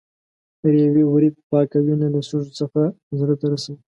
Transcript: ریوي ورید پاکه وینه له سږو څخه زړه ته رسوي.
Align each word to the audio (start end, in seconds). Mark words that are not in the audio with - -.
ریوي 0.73 1.03
ورید 1.07 1.35
پاکه 1.49 1.77
وینه 1.85 2.07
له 2.13 2.21
سږو 2.29 2.51
څخه 2.59 2.81
زړه 3.19 3.35
ته 3.39 3.45
رسوي. 3.51 3.79